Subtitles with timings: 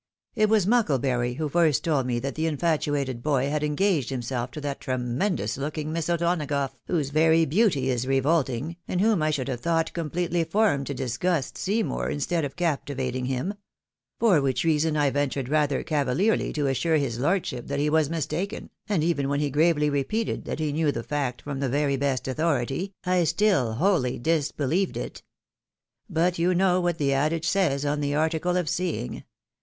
[0.33, 4.61] It was Mucklebury who first told me that the infatuated boy had engaged himself to
[4.61, 9.59] that tremendous looking Miss O'Donagough, whose very beauty is revolting, and wliom I should have
[9.59, 13.53] thought completely formed to disgust Seymour, instead of captivating him;
[14.19, 18.71] for which reason I ventured rather cavaherly to assure his lordship that he was mistaken,
[18.89, 22.27] and even when he gravely repeated that he knew the fact from the very best
[22.27, 25.21] authority, I still wholly disbelieved it.
[26.09, 29.25] But you know what the adage says on the article of seeing.